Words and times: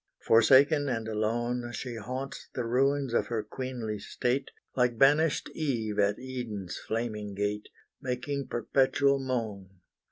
Forsaken 0.25 0.89
and 0.89 1.07
alone 1.07 1.71
She 1.73 1.93
haunts 1.97 2.49
the 2.55 2.65
ruins 2.65 3.13
of 3.13 3.27
her 3.27 3.43
queenly 3.43 3.99
state, 3.99 4.49
Like 4.75 4.97
banished 4.97 5.51
Eve 5.53 5.99
at 5.99 6.17
Eden's 6.17 6.79
flaming 6.79 7.35
gate, 7.35 7.69
Making 8.01 8.47
perpetual 8.47 9.19
moan. 9.19 9.69